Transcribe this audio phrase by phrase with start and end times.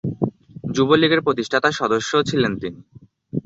[0.75, 2.79] যুবলীগের প্রতিষ্ঠাতা সদস্যও ছিলেন তিনি।